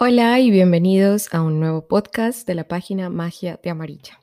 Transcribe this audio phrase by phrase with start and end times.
[0.00, 4.20] Hola y bienvenidos a un nuevo podcast de la página Magia de Amarilla.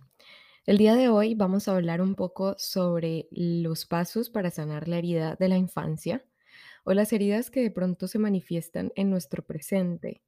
[0.65, 4.99] El día de hoy vamos a hablar un poco sobre los pasos para sanar la
[4.99, 6.23] herida de la infancia
[6.85, 10.21] o las heridas que de pronto se manifiestan en nuestro presente.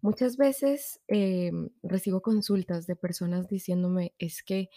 [0.00, 4.68] Muchas veces em, recibo consultas de personas diciéndome es que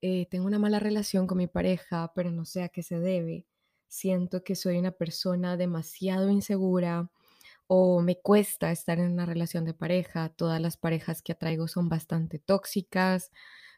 [0.00, 3.44] eh, tengo una mala relación con mi pareja, pero no sé a qué se debe.
[3.86, 7.10] Siento que soy una persona demasiado insegura
[7.68, 10.30] o me cuesta estar en una relación de pareja.
[10.30, 13.30] Todas las parejas que atraigo son bastante tóxicas.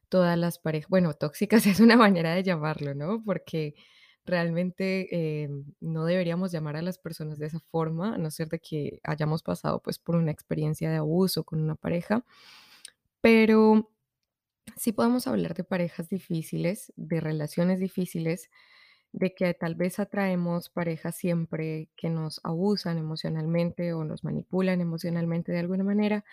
[0.09, 3.23] Todas las parejas, bueno, tóxicas es una manera de llamarlo, ¿no?
[3.25, 3.75] Porque
[4.25, 5.09] realmente
[5.45, 5.49] eh,
[5.81, 9.43] no deberíamos llamar a las personas de esa forma, a no ser de que hayamos
[9.43, 12.25] pasado pues por una experiencia de abuso con una pareja.
[13.21, 13.91] Pero
[14.77, 18.51] sí podemos hablar de parejas difíciles, de relaciones difíciles,
[19.13, 25.53] de que tal vez atraemos parejas siempre que nos abusan emocionalmente o nos manipulan emocionalmente
[25.53, 26.25] de alguna manera.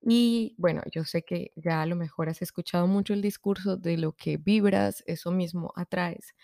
[0.00, 3.96] Y bueno, yo sé que ya a lo mejor has escuchado mucho el discurso de
[3.96, 6.34] lo que vibras, eso mismo atraes.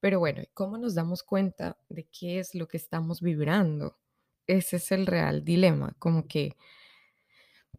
[0.00, 3.98] Pero bueno, ¿cómo nos damos cuenta de qué es lo que estamos vibrando?
[4.46, 6.56] Ese es el real dilema, como que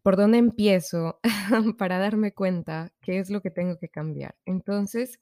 [0.02, 1.18] ¿por dónde empiezo
[1.78, 4.36] para darme cuenta qué es lo que tengo que cambiar?
[4.44, 5.18] Entonces,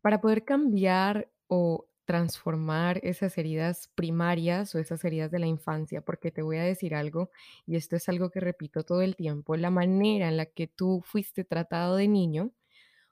[0.00, 6.30] para poder cambiar o transformar esas heridas primarias o esas heridas de la infancia, porque
[6.30, 7.30] te voy a decir algo,
[7.66, 11.02] y esto es algo que repito todo el tiempo, la manera en la que tú
[11.04, 12.52] fuiste tratado de niño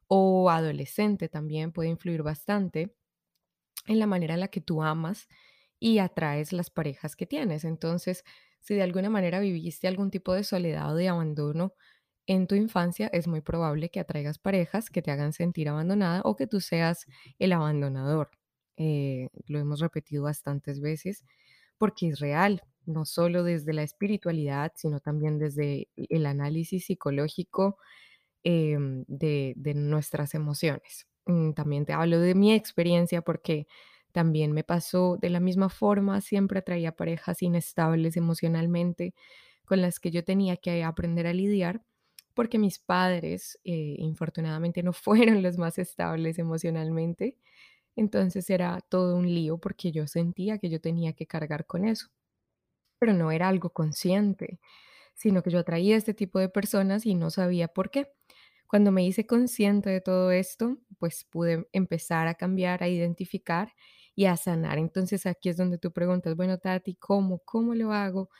[0.08, 2.94] o adolescente también puede influir bastante
[3.86, 5.28] en la manera en la que tú amas
[5.80, 7.64] y atraes las parejas que tienes.
[7.64, 8.24] Entonces,
[8.60, 11.74] si de alguna manera viviste algún tipo de soledad o de abandono
[12.26, 16.36] en tu infancia, es muy probable que atraigas parejas que te hagan sentir abandonada o
[16.36, 17.06] que tú seas
[17.38, 18.30] el abandonador.
[18.76, 21.24] Eh, lo hemos repetido bastantes veces
[21.78, 27.78] porque es real, no solo desde la espiritualidad, sino también desde el análisis psicológico
[28.44, 31.06] em, de, de nuestras emociones.
[31.26, 33.66] Mm, También te hablo de mi experiencia porque
[34.12, 39.14] también me pasó de la misma forma, siempre atraía parejas inestables emocionalmente
[39.64, 41.82] con las que yo tenía que aprender a lidiar
[42.34, 47.38] porque mis padres, eh, infortunadamente, no fueron los más estables emocionalmente.
[47.96, 52.08] Entonces era todo un lío porque yo sentía que yo tenía que cargar con eso,
[52.98, 54.60] pero no era algo consciente,
[55.14, 58.12] sino que yo atraía a este tipo de personas y no sabía por qué.
[58.68, 63.74] Cuando me hice consciente de todo esto, pues pude empezar a cambiar, a identificar
[64.16, 64.78] y a sanar.
[64.78, 67.40] Entonces aquí es donde tú preguntas, bueno, Tati, ¿cómo?
[67.44, 68.30] ¿Cómo lo hago?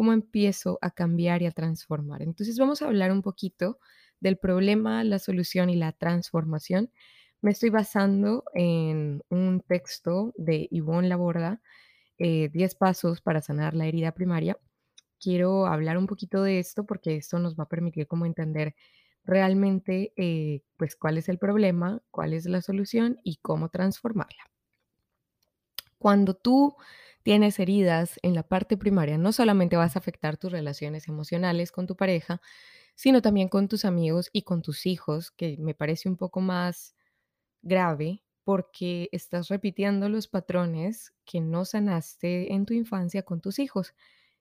[0.00, 2.22] ¿Cómo empiezo a cambiar y a transformar?
[2.22, 3.78] Entonces vamos a hablar un poquito
[4.18, 6.90] del problema, la solución y la transformación.
[7.42, 11.60] Me estoy basando en un texto de Yvonne Laborda,
[12.16, 14.56] eh, 10 pasos para sanar la herida primaria
[15.20, 18.74] quiero hablar un poquito de esto porque esto nos va a permitir como entender
[19.24, 24.50] realmente eh, pues cuál es el problema, cuál es la solución y cómo transformarla.
[25.98, 26.74] Cuando tú
[27.30, 31.86] tienes heridas en la parte primaria, no solamente vas a afectar tus relaciones emocionales con
[31.86, 32.40] tu pareja,
[32.96, 36.94] sino también con tus amigos y con tus hijos, que me parece un poco más
[37.62, 43.94] grave porque estás repitiendo los patrones que no sanaste en tu infancia con tus hijos.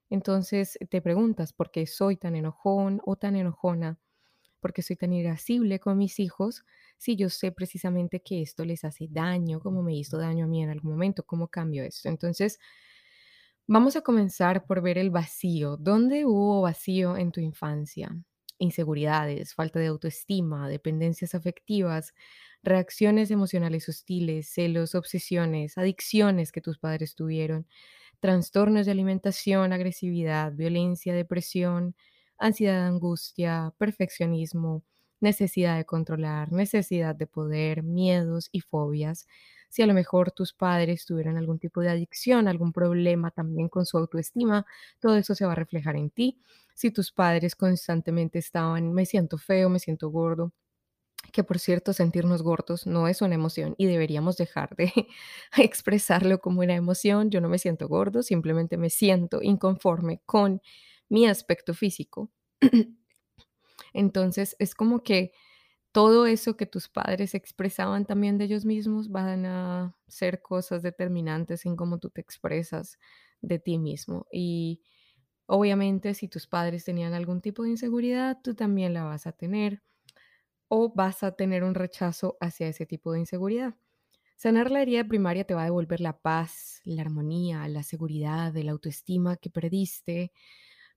[0.09, 3.99] Entonces te preguntas, ¿por qué soy tan enojón o tan enojona?
[4.61, 6.65] ¿Por qué soy tan irascible con mis hijos?
[6.99, 10.63] Si yo sé precisamente que esto les hace daño, como me hizo daño a mí
[10.63, 12.09] en algún momento, ¿cómo cambio esto?
[12.09, 12.59] Entonces,
[13.67, 15.77] vamos a comenzar por ver el vacío.
[15.77, 18.15] ¿Dónde hubo vacío en tu infancia?
[18.57, 22.13] Inseguridades, falta de autoestima, dependencias afectivas,
[22.63, 27.67] reacciones emocionales hostiles, celos, obsesiones, adicciones que tus padres tuvieron
[28.21, 31.95] trastornos de alimentación, agresividad, violencia, depresión,
[32.39, 34.83] ansiedad, angustia, perfeccionismo,
[35.21, 39.27] necesidad de controlar, necesidad de poder, miedos y fobias.
[39.69, 43.85] Si a lo mejor tus padres tuvieron algún tipo de adicción, algún problema también con
[43.85, 44.65] su autoestima,
[44.99, 46.41] todo eso se va a reflejar en ti.
[46.73, 50.53] Si tus padres constantemente estaban, me siento feo, me siento gordo,
[51.31, 54.91] que por cierto, sentirnos gordos no es una emoción y deberíamos dejar de
[55.57, 57.29] expresarlo como una emoción.
[57.29, 60.61] Yo no me siento gordo, simplemente me siento inconforme con
[61.09, 62.31] mi aspecto físico.
[63.93, 65.31] Entonces, es como que
[65.91, 71.65] todo eso que tus padres expresaban también de ellos mismos van a ser cosas determinantes
[71.65, 72.99] en cómo tú te expresas
[73.41, 74.27] de ti mismo.
[74.31, 74.83] Y
[75.47, 79.83] obviamente, si tus padres tenían algún tipo de inseguridad, tú también la vas a tener
[80.67, 83.75] o vas a tener un rechazo hacia ese tipo de inseguridad.
[84.37, 88.71] Sanar la herida primaria te va a devolver la paz, la armonía, la seguridad, la
[88.71, 90.31] autoestima que perdiste,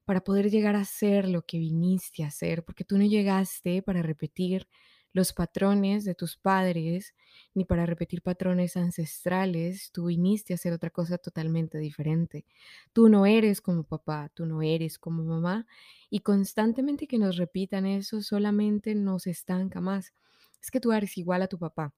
[0.04, 4.02] para poder llegar a ser lo que viniste a ser, porque tú no llegaste para
[4.02, 4.68] repetir
[5.12, 7.14] los patrones de tus padres,
[7.54, 12.46] ni para repetir patrones ancestrales, tú viniste a hacer otra cosa totalmente diferente.
[12.92, 15.66] Tú no eres como papá, tú no eres como mamá,
[16.10, 20.14] y constantemente que nos repitan eso solamente nos estanca más.
[20.62, 21.94] Es que tú eres igual a tu papá,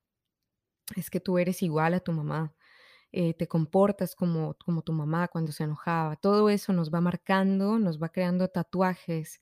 [0.97, 2.55] es que tú eres igual a tu mamá,
[3.17, 6.17] eh, te comportas como, como tu mamá cuando se enojaba.
[6.17, 9.41] Todo eso nos va marcando, nos va creando tatuajes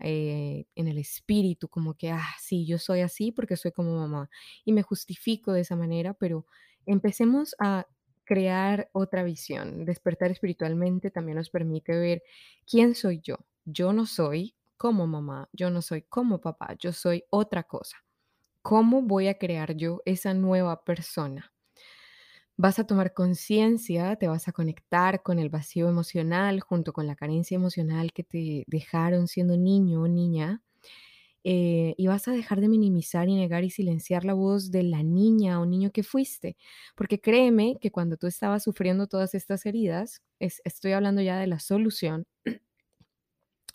[0.00, 4.28] eh, en el espíritu, como que, ah, sí, yo soy así porque soy como mamá
[4.64, 6.46] y me justifico de esa manera, pero
[6.84, 7.86] empecemos a
[8.24, 9.84] crear otra visión.
[9.84, 12.24] Despertar espiritualmente también nos permite ver
[12.66, 13.36] quién soy yo.
[13.64, 17.98] Yo no soy como mamá, yo no soy como papá, yo soy otra cosa.
[18.62, 21.51] ¿Cómo voy a crear yo esa nueva persona?
[22.58, 27.16] Vas a tomar conciencia, te vas a conectar con el vacío emocional junto con la
[27.16, 30.62] carencia emocional que te dejaron siendo niño o niña.
[31.44, 35.02] eh, y vas a dejar de minimizar y negar y silenciar la voz de la
[35.04, 36.56] niña o niño que fuiste.
[36.96, 41.46] Porque créeme que cuando tú estabas sufriendo todas estas heridas, es- estoy hablando ya de
[41.48, 42.26] la solución,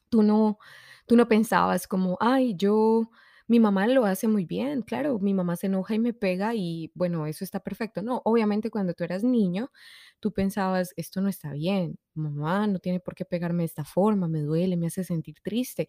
[0.10, 0.58] Tú no
[1.06, 3.10] tú no pensabas como: "Ay, yo
[3.48, 6.92] mi mamá lo hace muy bien, claro, mi mamá se enoja y me pega y,
[6.96, 8.02] bueno, eso está perfecto".
[8.04, 9.72] No, obviamente, cuando tú eras niño,
[10.20, 14.28] tú pensabas: "Esto no está bien, mamá no tiene por qué pegarme de esta forma,
[14.28, 15.88] me duele, me hace sentir triste".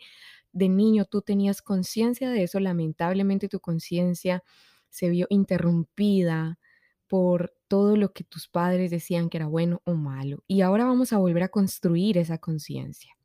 [0.53, 4.45] De niño tú tenías conciencia de eso, lamentablemente tu conciencia
[4.91, 6.59] se vio interrumpida
[7.09, 11.13] por todo lo que tus padres decían que era bueno o malo, y ahora vamos
[11.15, 13.18] a volver a construir esa conciencia.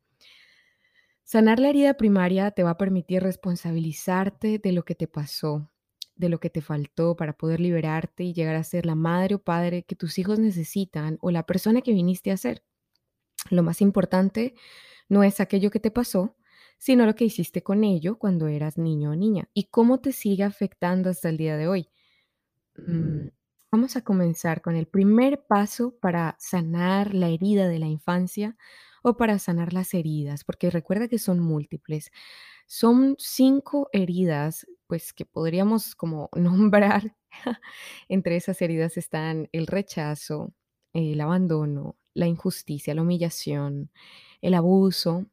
[1.24, 5.70] Sanar la herida primaria te va a permitir responsabilizarte de lo que te pasó,
[6.16, 9.42] de lo que te faltó para poder liberarte y llegar a ser la madre o
[9.42, 12.62] padre que tus hijos necesitan o la persona que viniste a ser.
[13.50, 14.54] Lo más importante
[15.08, 16.36] no es aquello que te pasó,
[16.78, 20.44] sino lo que hiciste con ello cuando eras niño o niña y cómo te sigue
[20.44, 21.90] afectando hasta el día de hoy.
[22.76, 23.28] Mm,
[23.72, 28.56] Vamos a comenzar con el primer paso para sanar la herida de la infancia
[29.04, 32.10] o para sanar las heridas, porque recuerda que son múltiples.
[32.66, 37.14] Son cinco heridas, pues que podríamos como nombrar.
[38.08, 40.54] Entre esas heridas están el rechazo,
[40.94, 43.90] el abandono, la injusticia, la humillación,
[44.40, 45.26] el abuso,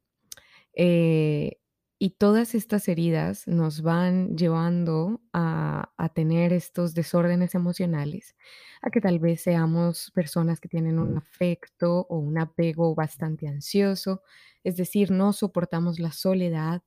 [0.74, 1.58] eh,
[2.02, 8.34] y todas estas heridas nos van llevando a, a tener estos desórdenes emocionales,
[8.80, 14.22] a que tal vez seamos personas que tienen un afecto o un apego bastante ansioso,
[14.64, 16.82] es decir, no soportamos la soledad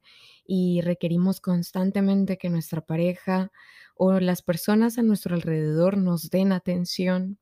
[0.45, 3.53] y requerimos constantemente que nuestra pareja
[3.95, 7.39] o las personas a nuestro alrededor nos den atención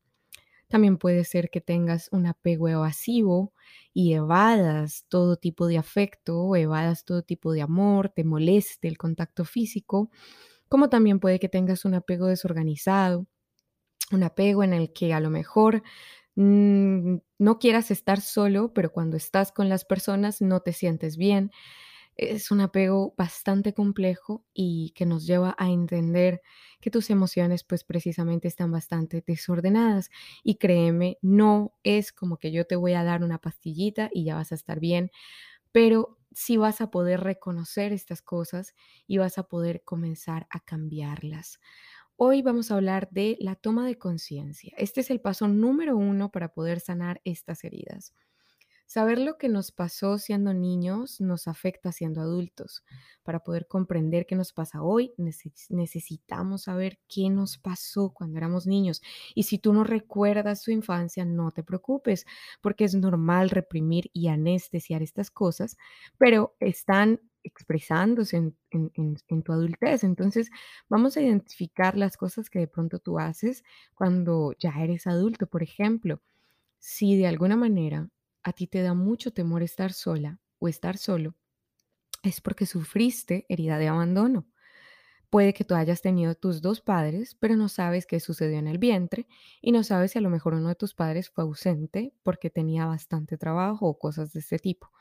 [0.74, 3.52] también puede ser que tengas un apego evasivo
[3.92, 9.44] y evadas todo tipo de afecto, evadas todo tipo de amor, te moleste el contacto
[9.44, 10.10] físico,
[10.68, 13.26] como también puede que tengas un apego desorganizado,
[14.12, 15.82] un apego en el que a lo mejor
[16.36, 21.52] mm, no quieras estar solo, pero cuando estás con las personas no te sientes bien.
[22.16, 26.42] Es un apego bastante complejo y que nos lleva a entender
[26.80, 30.10] que tus emociones pues precisamente están bastante desordenadas.
[30.44, 34.36] Y créeme, no es como que yo te voy a dar una pastillita y ya
[34.36, 35.10] vas a estar bien,
[35.72, 38.74] pero sí vas a poder reconocer estas cosas
[39.06, 41.60] y vas a poder comenzar a cambiarlas.
[42.16, 44.72] Hoy vamos a hablar de la toma de conciencia.
[44.78, 48.14] Este es el paso número uno para poder sanar estas heridas.
[48.86, 52.84] Saber lo que nos pasó siendo niños nos afecta siendo adultos.
[53.22, 58.66] Para poder comprender qué nos pasa hoy, neces- necesitamos saber qué nos pasó cuando éramos
[58.66, 59.02] niños.
[59.34, 62.26] Y si tú no recuerdas tu infancia, no te preocupes,
[62.60, 65.76] porque es normal reprimir y anestesiar estas cosas,
[66.18, 70.02] pero están expresándose en- en tu adultez.
[70.04, 70.50] Entonces,
[70.88, 73.64] vamos a identificar las cosas que de pronto tú haces
[73.94, 75.46] cuando ya eres adulto.
[75.46, 76.20] Por ejemplo,
[76.78, 78.08] si de alguna manera
[78.44, 81.34] a ti te da mucho temor estar sola o estar solo,
[82.22, 84.46] es porque sufriste herida de abandono.
[85.30, 88.78] Puede que tú hayas tenido tus dos padres, pero no sabes qué sucedió en el
[88.78, 89.26] vientre
[89.60, 92.86] y no sabes si a lo mejor uno de tus padres fue ausente porque tenía
[92.86, 94.92] bastante trabajo o cosas de este tipo.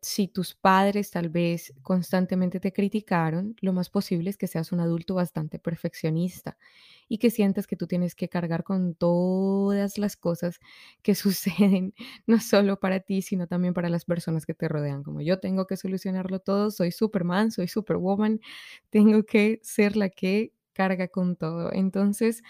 [0.00, 4.80] Si tus padres tal vez constantemente te criticaron, lo más posible es que seas un
[4.80, 6.56] adulto bastante perfeccionista
[7.08, 10.60] y que sientas que tú tienes que cargar con todas las cosas
[11.02, 11.92] que suceden,
[12.26, 15.02] no solo para ti, sino también para las personas que te rodean.
[15.02, 18.40] Como yo tengo que solucionarlo todo, soy Superman, soy Superwoman,
[18.88, 21.70] tengo que ser la que carga con todo.
[21.70, 22.42] Entonces,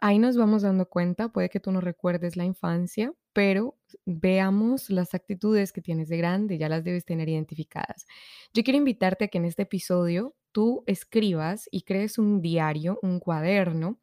[0.00, 3.76] ahí nos vamos dando cuenta, puede que tú no recuerdes la infancia, pero
[4.06, 8.06] veamos las actitudes que tienes de grande, ya las debes tener identificadas.
[8.54, 13.20] Yo quiero invitarte a que en este episodio tú escribas y crees un diario, un
[13.20, 13.98] cuaderno,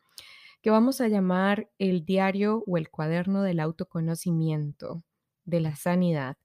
[0.62, 5.04] que vamos a llamar el diario o el cuaderno del autoconocimiento,
[5.46, 6.38] de la sanidad.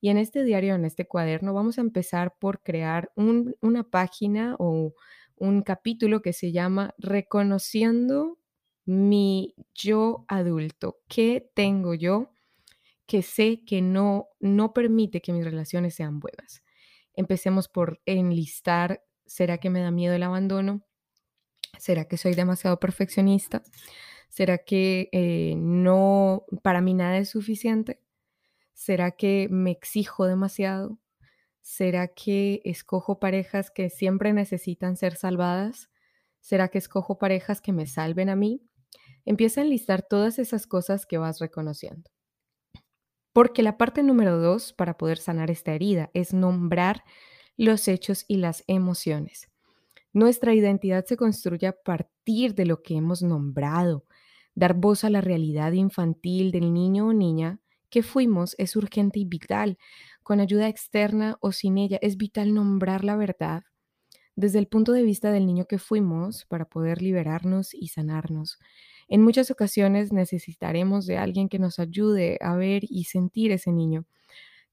[0.00, 4.94] Y en este diario, en este cuaderno, vamos a empezar por crear una página o
[5.36, 8.39] un capítulo que se llama Reconociendo
[8.90, 10.98] mi yo adulto.
[11.06, 12.32] ¿Qué tengo yo
[13.06, 16.64] que sé que no, no permite que mis relaciones sean buenas?
[17.14, 20.82] Empecemos por enlistar, ¿será que me da miedo el abandono?
[21.78, 23.62] ¿Será que soy demasiado perfeccionista?
[24.28, 28.00] ¿Será que eh, no, para mí nada es suficiente?
[28.74, 30.98] ¿Será que me exijo demasiado?
[31.60, 35.90] ¿Será que escojo parejas que siempre necesitan ser salvadas?
[36.40, 38.62] ¿Será que escojo parejas que me salven a mí?
[39.24, 42.10] Empieza a enlistar todas esas cosas que vas reconociendo.
[43.32, 47.04] Porque la parte número dos para poder sanar esta herida es nombrar
[47.56, 49.48] los hechos y las emociones.
[50.12, 54.04] Nuestra identidad se construye a partir de lo que hemos nombrado.
[54.54, 59.24] Dar voz a la realidad infantil del niño o niña que fuimos es urgente y
[59.24, 59.78] vital.
[60.22, 63.62] Con ayuda externa o sin ella, es vital nombrar la verdad
[64.40, 68.58] desde el punto de vista del niño que fuimos para poder liberarnos y sanarnos.
[69.10, 74.06] En muchas ocasiones necesitaremos de alguien que nos ayude a ver y sentir ese niño,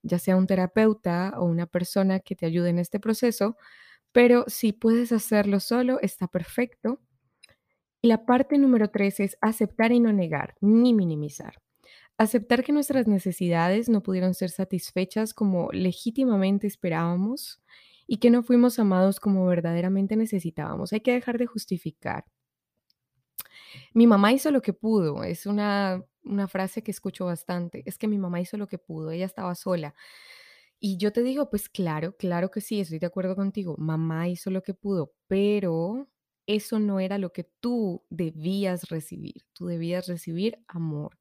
[0.03, 3.57] ya sea un terapeuta o una persona que te ayude en este proceso,
[4.11, 7.01] pero si puedes hacerlo solo, está perfecto.
[8.03, 11.55] Y la parte número tres es aceptar y no negar, ni minimizar.
[12.19, 17.59] Aceptar que nuestras necesidades no pudieron ser satisfechas como legítimamente esperábamos
[18.05, 20.93] y que no fuimos amados como verdaderamente necesitábamos.
[20.93, 22.25] Hay que dejar de justificar.
[23.93, 28.07] Mi mamá hizo lo que pudo, es una, una frase que escucho bastante, es que
[28.07, 29.95] mi mamá hizo lo que pudo, ella estaba sola.
[30.79, 33.75] Y yo te digo, pues claro, claro que sí, estoy de acuerdo contigo.
[33.77, 36.07] Mamá hizo lo que pudo, pero
[36.45, 39.43] eso no era lo que tú debías recibir.
[39.53, 41.17] Tú debías recibir amor.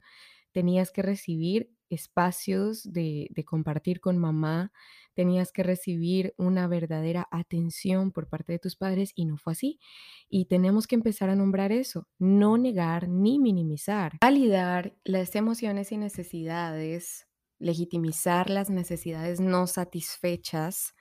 [0.53, 4.73] Tenías que recibir espacios de, de compartir con mamá.
[5.17, 9.81] Tenías que recibir una verdadera atención por parte de tus padres y no fue así.
[10.29, 14.13] Y tenemos que empezar a nombrar eso, no negar ni minimizar.
[14.21, 17.27] Validar las emociones y necesidades
[17.59, 20.95] legitimizar las necesidades no satisfechas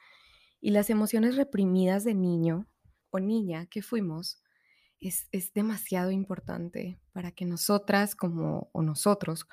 [0.62, 2.67] y las emociones reprimidas de niño
[3.10, 4.41] o niña que fuimos
[5.00, 9.45] es, demasiado importante para que nosotras como o nosotros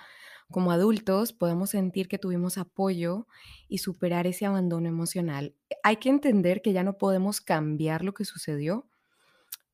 [0.52, 3.26] como adultos podamos sentir que tuvimos apoyo
[3.68, 5.56] y superar ese abandono emocional.
[5.82, 8.88] Hay que entender que ya no podemos cambiar lo que sucedió,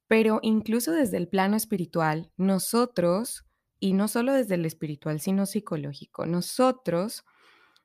[0.06, 3.44] pero incluso desde el plano espiritual, nosotros
[3.80, 6.26] y no solo desde el espiritual, sino psicológico.
[6.26, 7.24] Nosotros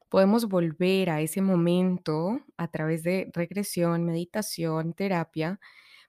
[0.10, 5.60] podemos volver a ese momento a través de regresión, meditación, terapia,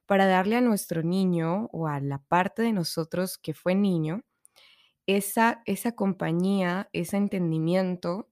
[0.06, 4.22] para darle a nuestro niño o a la parte de nosotros que fue niño
[5.06, 8.30] esa, esa compañía, ese entendimiento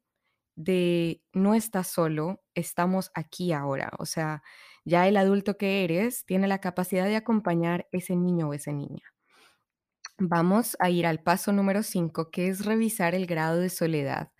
[0.56, 3.90] de no estás solo, estamos aquí ahora.
[3.98, 4.42] O sea,
[4.84, 9.02] ya el adulto que eres tiene la capacidad de acompañar ese niño o esa niña.
[10.18, 14.30] Vamos a ir al paso número 5, que es revisar el grado de soledad.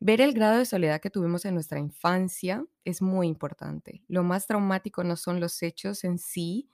[0.00, 4.02] Ver el grado de soledad que tuvimos en nuestra infancia es muy importante.
[4.08, 6.68] Lo más traumático no son los hechos en sí,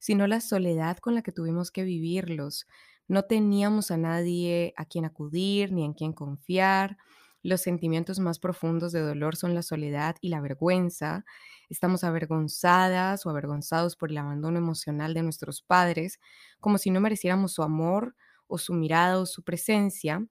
[0.00, 2.66] sino la soledad con la que tuvimos que vivirlos.
[3.06, 6.96] No teníamos a nadie a quien acudir ni en quien confiar.
[7.42, 11.24] Los sentimientos más profundos de dolor son la soledad y la vergüenza.
[11.68, 16.18] Estamos avergonzadas o avergonzados por el abandono emocional de nuestros padres,
[16.60, 18.16] como si no mereciéramos su amor
[18.48, 20.26] o su mirada o su presencia.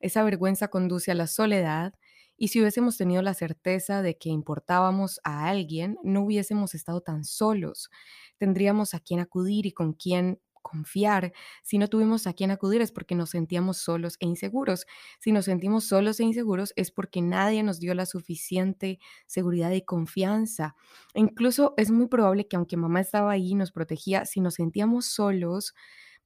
[0.00, 1.94] Esa vergüenza conduce a la soledad
[2.36, 7.24] y si hubiésemos tenido la certeza de que importábamos a alguien, no hubiésemos estado tan
[7.24, 7.90] solos.
[8.38, 11.32] Tendríamos a quién acudir y con quién confiar.
[11.62, 14.86] Si no tuvimos a quién acudir es porque nos sentíamos solos e inseguros.
[15.20, 19.82] Si nos sentimos solos e inseguros es porque nadie nos dio la suficiente seguridad y
[19.82, 20.74] confianza.
[21.14, 24.54] E incluso es muy probable que aunque mamá estaba ahí y nos protegía, si nos
[24.54, 25.74] sentíamos solos,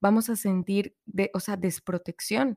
[0.00, 2.56] vamos a sentir de, o sea, desprotección.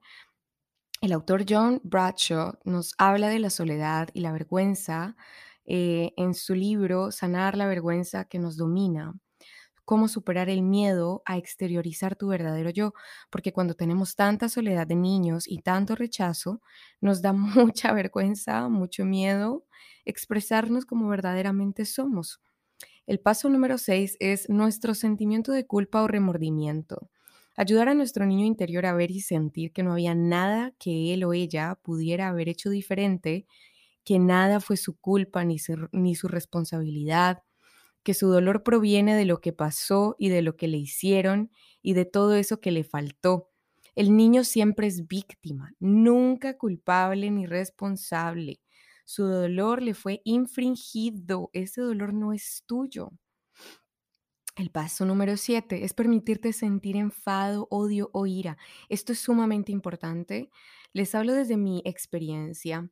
[1.02, 5.16] El autor John Bradshaw nos habla de la soledad y la vergüenza
[5.66, 9.16] eh, en su libro Sanar la vergüenza que nos domina
[9.84, 12.94] cómo superar el miedo a exteriorizar tu verdadero yo,
[13.32, 16.62] porque cuando tenemos tanta soledad de niños y tanto rechazo,
[17.02, 19.66] nos da mucha vergüenza, mucho miedo
[20.06, 22.42] expresarnos como verdaderamente somos.
[23.08, 27.10] El paso número seis es nuestro sentimiento de culpa o remordimiento.
[27.62, 31.24] Ayudar a nuestro niño interior a ver y sentir que no había nada que él
[31.24, 33.46] o ella pudiera haber hecho diferente,
[34.04, 37.44] que nada fue su culpa ni su, ni su responsabilidad,
[38.04, 41.52] que su dolor proviene de lo que pasó y de lo que le hicieron
[41.84, 43.50] y de todo eso que le faltó.
[43.96, 48.62] El niño siempre es víctima, nunca culpable ni responsable.
[49.06, 53.12] Su dolor le fue infringido, ese dolor no es tuyo.
[54.56, 58.58] El paso número 7 es permitirte sentir enfado, odio o ira.
[58.90, 60.50] Esto es sumamente importante.
[60.94, 62.90] Les hablo desde mi experiencia.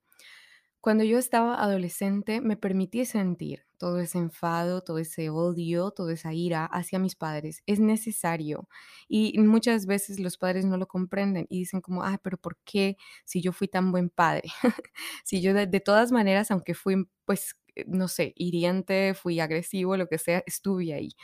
[0.82, 6.34] Cuando yo estaba adolescente, me permití sentir todo ese enfado, todo ese odio, toda esa
[6.34, 7.64] ira hacia mis padres.
[7.66, 8.70] Es necesario.
[9.10, 12.98] Y muchas veces los padres no lo comprenden y dicen como, ah, pero ¿por qué
[13.26, 14.50] si yo fui tan buen padre?
[15.26, 17.56] si yo de, de todas maneras, aunque fui, pues,
[17.88, 21.16] no sé, hiriente, fui agresivo, lo que sea, estuve ahí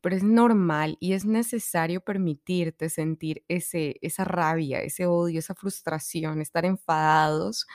[0.00, 6.40] pero es normal y es necesario permitirte sentir ese, esa rabia, ese odio, esa frustración,
[6.40, 7.66] estar enfadados.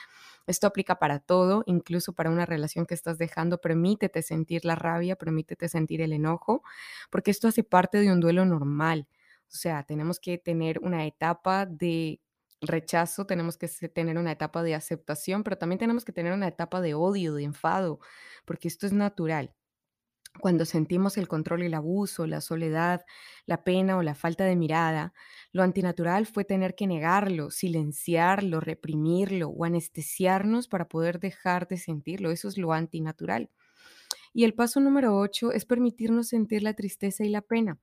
[0.46, 3.60] Esto aplica para todo, incluso para una relación que estás dejando.
[3.60, 6.62] Permítete sentir la rabia, permítete sentir el enojo,
[7.10, 9.06] porque esto hace parte de un duelo normal.
[9.48, 12.21] O sea, tenemos que tener una etapa de
[12.62, 16.80] rechazo, tenemos que tener una etapa de aceptación, pero también tenemos que tener una etapa
[16.80, 18.00] de odio, de enfado,
[18.44, 19.54] porque esto es natural.
[20.40, 23.04] Cuando sentimos el control el abuso, la soledad,
[23.44, 25.12] la pena o la falta de mirada,
[25.52, 32.30] lo antinatural fue tener que negarlo, silenciarlo, reprimirlo o anestesiarnos para poder dejar de sentirlo.
[32.30, 33.50] Eso es lo antinatural.
[34.34, 37.78] Y el paso número 8 es permitirnos sentir la tristeza y la pena.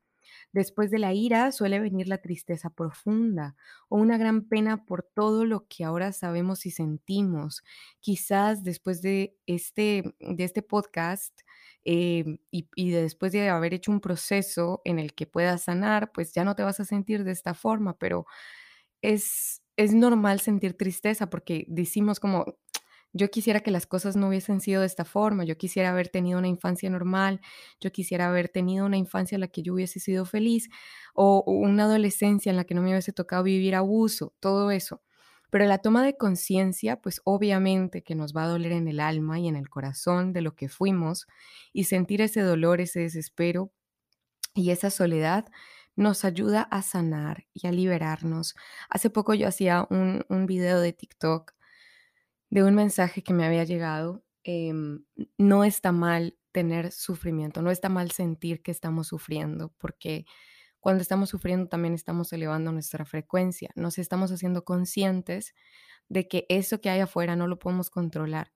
[0.52, 3.56] Después de la ira suele venir la tristeza profunda
[3.88, 7.64] o una gran pena por todo lo que ahora sabemos y sentimos.
[8.00, 11.42] Quizás después de este, de este podcast
[11.84, 16.44] y, y después de haber hecho un proceso en el que puedas sanar, pues ya
[16.44, 18.26] no te vas a sentir de esta forma, pero
[19.02, 22.58] es, es normal sentir tristeza porque decimos como,
[23.14, 26.40] yo quisiera que las cosas no hubiesen sido de esta forma, yo quisiera haber tenido
[26.40, 27.42] una infancia normal,
[27.80, 30.70] yo quisiera haber tenido una infancia en la que yo hubiese sido feliz
[31.14, 35.02] o una adolescencia en la que no me hubiese tocado vivir abuso, todo eso.
[35.50, 39.40] Pero la toma de conciencia, pues obviamente que nos va a doler en el alma
[39.40, 41.28] y en el corazón de lo que fuimos
[41.74, 43.72] y sentir ese dolor, ese desespero
[44.54, 45.48] y esa soledad
[45.96, 48.56] nos ayuda a sanar y a liberarnos.
[48.90, 51.54] Hace poco yo hacía un, un video de TikTok
[52.50, 54.24] de un mensaje que me había llegado.
[54.46, 55.04] em,
[55.38, 60.26] no está mal tener sufrimiento, no está mal sentir que estamos sufriendo, porque
[60.80, 65.54] cuando estamos sufriendo también estamos elevando nuestra frecuencia, nos estamos haciendo conscientes
[66.10, 68.54] de que eso que hay afuera no lo podemos controlar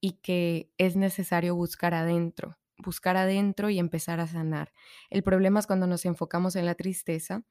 [0.00, 4.72] y que es necesario buscar adentro, buscar adentro y empezar a sanar.
[5.10, 7.44] El problema es cuando nos enfocamos en la tristeza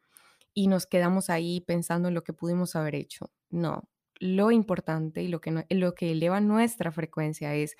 [0.53, 3.31] y nos quedamos ahí pensando en lo que pudimos haber hecho.
[3.49, 7.75] No, lo importante y lo que, lo que eleva nuestra frecuencia es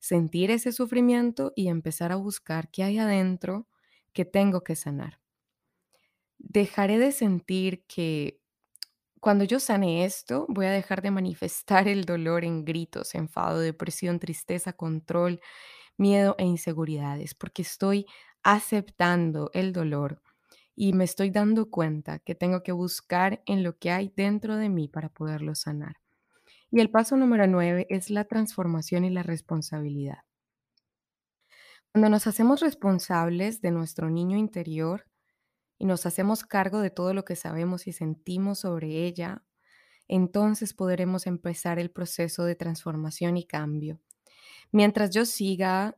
[0.00, 3.68] sentir ese sufrimiento y empezar a buscar qué hay adentro
[4.12, 5.20] que tengo que sanar.
[6.38, 8.40] Dejaré de sentir que
[9.20, 14.18] cuando yo sane esto, voy a dejar de manifestar el dolor en gritos, enfado, depresión,
[14.18, 15.40] tristeza, control,
[15.98, 18.06] miedo e inseguridades, porque estoy
[18.42, 20.22] aceptando el dolor
[20.74, 24.68] y me estoy dando cuenta que tengo que buscar en lo que hay dentro de
[24.68, 25.96] mí para poderlo sanar.
[26.70, 30.20] Y el paso número 9 es la transformación y la responsabilidad.
[31.92, 35.06] Cuando nos hacemos responsables de nuestro niño interior
[35.78, 39.42] y nos hacemos cargo de todo lo que sabemos y sentimos sobre ella,
[40.08, 44.00] entonces podremos empezar el proceso de transformación y cambio.
[44.70, 45.96] Mientras yo siga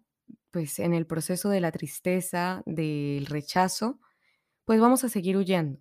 [0.50, 4.00] pues en el proceso de la tristeza, del rechazo,
[4.64, 5.80] pues vamos a seguir huyendo.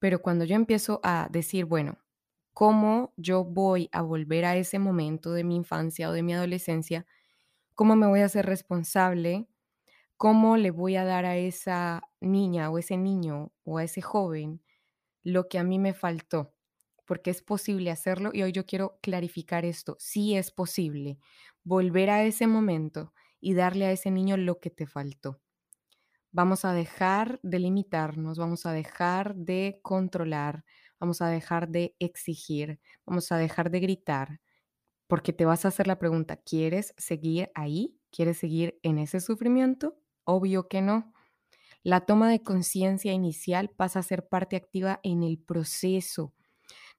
[0.00, 1.98] Pero cuando yo empiezo a decir, bueno,
[2.54, 7.06] ¿cómo yo voy a volver a ese momento de mi infancia o de mi adolescencia?
[7.74, 9.48] ¿Cómo me voy a hacer responsable?
[10.16, 14.62] ¿Cómo le voy a dar a esa niña o ese niño o a ese joven
[15.24, 16.54] lo que a mí me faltó?
[17.06, 19.96] Porque es posible hacerlo y hoy yo quiero clarificar esto.
[20.00, 21.18] Sí es posible
[21.64, 25.40] volver a ese momento y darle a ese niño lo que te faltó.
[26.34, 30.64] Vamos a dejar de limitarnos, vamos a dejar de controlar,
[30.98, 34.40] vamos a dejar de exigir, vamos a dejar de gritar,
[35.08, 37.98] porque te vas a hacer la pregunta, ¿quieres seguir ahí?
[38.10, 39.96] ¿Quieres seguir en ese sufrimiento?
[40.24, 41.12] Obvio que no.
[41.84, 46.34] La toma de conciencia inicial pasa a ser parte activa en el proceso.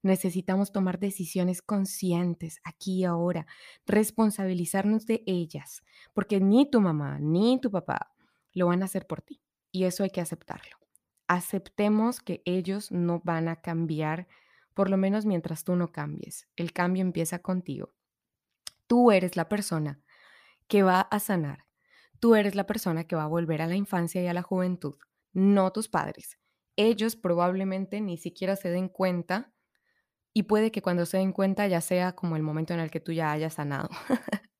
[0.03, 3.47] Necesitamos tomar decisiones conscientes aquí y ahora,
[3.87, 8.14] responsabilizarnos de ellas, porque ni tu mamá ni tu papá
[8.55, 9.41] lo van a hacer por ti
[9.71, 10.77] y eso hay que aceptarlo.
[11.27, 14.27] aceptemos que ellos no van a cambiar,
[14.75, 16.47] por lo menos mientras tú no cambies.
[16.55, 17.95] El cambio empieza contigo.
[18.87, 19.99] Tú eres la persona
[20.67, 21.65] que va a sanar.
[22.19, 24.97] Tú eres la persona que va a volver a la infancia y a la juventud,
[25.33, 26.37] no tus padres.
[26.75, 29.51] Ellos probablemente ni siquiera se den cuenta
[30.33, 32.99] y puede que cuando se den cuenta ya sea como el momento en el que
[32.99, 33.89] tú ya hayas sanado.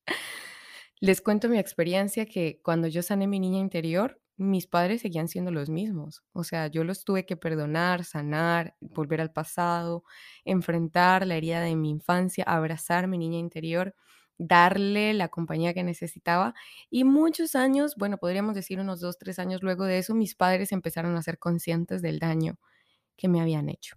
[1.06, 5.52] Les cuento mi experiencia que cuando yo sané mi niña interior, mis padres seguían siendo
[5.52, 6.24] los mismos.
[6.32, 10.02] O sea, yo los tuve que perdonar, sanar, volver al pasado,
[10.44, 13.94] enfrentar la herida de mi infancia, abrazar mi niña interior,
[14.36, 16.54] darle la compañía que necesitaba.
[16.90, 20.72] Y muchos años, bueno, podríamos decir unos dos, tres años luego de eso, mis padres
[20.72, 22.58] empezaron a ser conscientes del daño
[23.16, 23.96] que me habían hecho.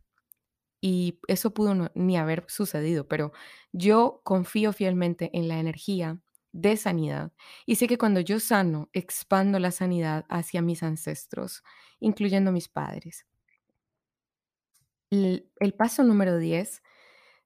[0.79, 3.31] Y eso pudo ni haber sucedido, pero
[3.71, 6.19] yo confío fielmente en la energía
[6.51, 7.31] de sanidad.
[7.65, 11.63] Y sé que cuando yo sano, expando la sanidad hacia mis ancestros,
[11.99, 13.25] incluyendo mis padres.
[15.09, 16.83] El, el paso número 10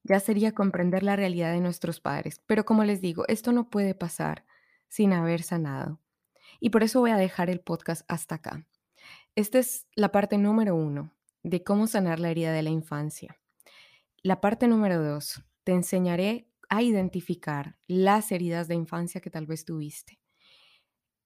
[0.03, 2.41] ya sería comprender la realidad de nuestros padres.
[2.45, 4.45] Pero como les digo, esto no puede pasar
[4.89, 5.99] sin haber sanado.
[6.59, 8.65] Y por eso voy a dejar el podcast hasta acá.
[9.35, 13.39] Esta es la parte número uno de cómo sanar la herida de la infancia.
[14.21, 19.63] La parte número dos, te enseñaré a identificar las heridas de infancia que tal vez
[19.63, 20.19] tuviste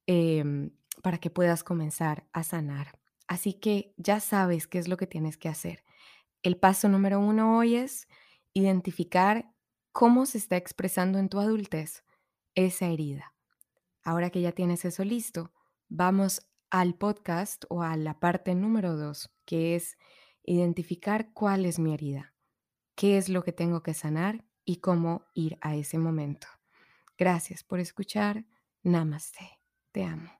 [0.06, 3.00] em, para que puedas comenzar a sanar.
[3.30, 5.86] Así que ya sabes qué es lo que tienes que hacer.
[6.44, 8.10] El paso número uno hoy es
[8.54, 9.50] identificar
[9.94, 12.04] cómo se está expresando en tu adultez
[12.54, 13.34] esa herida.
[14.04, 15.54] Ahora que ya tienes eso listo,
[15.88, 19.98] vamos al podcast o a la parte número dos, que es
[20.44, 22.34] identificar cuál es mi herida,
[22.96, 26.48] qué es lo que tengo que sanar y cómo ir a ese momento.
[27.18, 28.46] Gracias por escuchar.
[28.84, 29.60] Namaste.
[29.94, 30.37] Te amo.